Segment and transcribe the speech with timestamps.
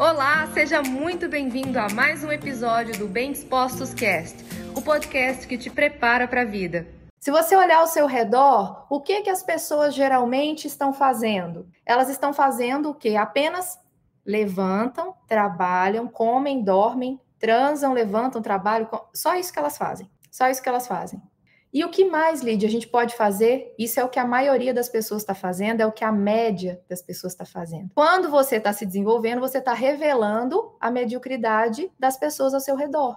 [0.00, 4.42] Olá, seja muito bem-vindo a mais um episódio do Bem Dispostos Cast,
[4.74, 6.88] o podcast que te prepara para a vida.
[7.18, 11.68] Se você olhar ao seu redor, o que que as pessoas geralmente estão fazendo?
[11.84, 13.14] Elas estão fazendo o que?
[13.14, 13.78] Apenas
[14.24, 20.10] levantam, trabalham, comem, dormem, transam, levantam, trabalham, só isso que elas fazem.
[20.30, 21.20] Só isso que elas fazem.
[21.72, 23.74] E o que mais, Lídia, a gente pode fazer?
[23.78, 26.82] Isso é o que a maioria das pessoas está fazendo, é o que a média
[26.88, 27.90] das pessoas está fazendo.
[27.94, 33.16] Quando você está se desenvolvendo, você está revelando a mediocridade das pessoas ao seu redor.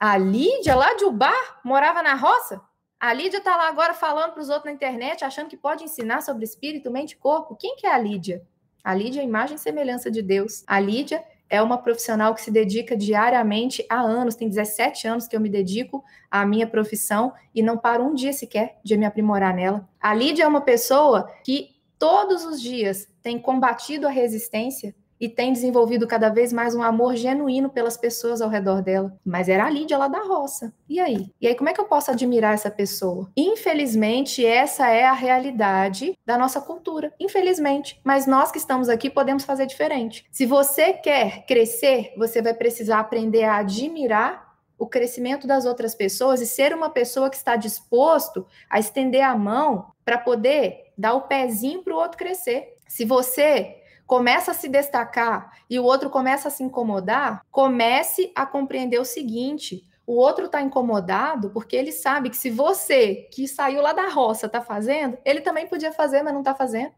[0.00, 2.60] A Lídia, lá de Ubar, morava na roça?
[2.98, 6.22] A Lídia está lá agora falando para os outros na internet, achando que pode ensinar
[6.22, 7.54] sobre espírito, mente e corpo.
[7.54, 8.42] Quem que é a Lídia?
[8.82, 10.64] A Lídia é a imagem e semelhança de Deus.
[10.66, 15.34] A Lídia é uma profissional que se dedica diariamente há anos, tem 17 anos que
[15.34, 19.54] eu me dedico à minha profissão e não paro um dia sequer de me aprimorar
[19.54, 19.88] nela.
[20.00, 25.52] A Lídia é uma pessoa que todos os dias tem combatido a resistência e tem
[25.52, 29.16] desenvolvido cada vez mais um amor genuíno pelas pessoas ao redor dela.
[29.24, 30.72] Mas era a Lídia lá da roça.
[30.88, 31.30] E aí?
[31.40, 33.30] E aí, como é que eu posso admirar essa pessoa?
[33.36, 37.12] Infelizmente, essa é a realidade da nossa cultura.
[37.18, 38.00] Infelizmente.
[38.04, 40.26] Mas nós que estamos aqui podemos fazer diferente.
[40.30, 46.40] Se você quer crescer, você vai precisar aprender a admirar o crescimento das outras pessoas
[46.40, 51.22] e ser uma pessoa que está disposto a estender a mão para poder dar o
[51.22, 52.76] pezinho para o outro crescer.
[52.86, 53.76] Se você
[54.08, 59.04] começa a se destacar e o outro começa a se incomodar, comece a compreender o
[59.04, 64.08] seguinte: o outro está incomodado porque ele sabe que se você, que saiu lá da
[64.08, 66.92] roça, está fazendo, ele também podia fazer, mas não está fazendo.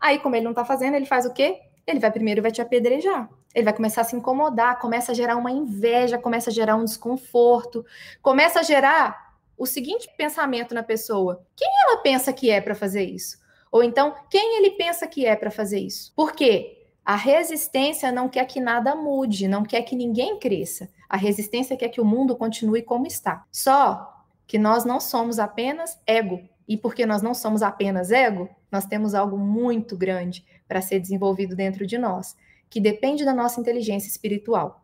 [0.00, 1.60] Aí, como ele não está fazendo, ele faz o quê?
[1.86, 3.28] Ele vai primeiro vai te apedrejar.
[3.54, 6.84] Ele vai começar a se incomodar, começa a gerar uma inveja, começa a gerar um
[6.84, 7.84] desconforto,
[8.22, 13.04] começa a gerar o seguinte pensamento na pessoa: quem ela pensa que é para fazer
[13.04, 13.43] isso?
[13.74, 16.12] Ou então, quem ele pensa que é para fazer isso?
[16.14, 16.86] Por quê?
[17.04, 20.88] A resistência não quer que nada mude, não quer que ninguém cresça.
[21.08, 23.44] A resistência quer que o mundo continue como está.
[23.50, 26.40] Só que nós não somos apenas ego.
[26.68, 31.56] E porque nós não somos apenas ego, nós temos algo muito grande para ser desenvolvido
[31.56, 32.36] dentro de nós,
[32.70, 34.83] que depende da nossa inteligência espiritual.